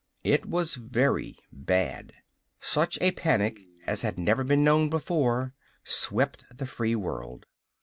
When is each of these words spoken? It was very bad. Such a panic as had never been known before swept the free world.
It 0.23 0.47
was 0.47 0.73
very 0.73 1.37
bad. 1.51 2.13
Such 2.59 2.97
a 3.01 3.11
panic 3.11 3.59
as 3.85 4.01
had 4.01 4.17
never 4.17 4.43
been 4.43 4.63
known 4.63 4.89
before 4.89 5.53
swept 5.83 6.43
the 6.51 6.65
free 6.65 6.95
world. 6.95 7.45